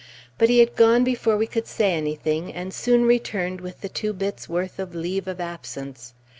[0.39, 4.13] But he had gone before we could say anything, and soon returned with the two
[4.13, 6.15] bits' worth of leave of absence.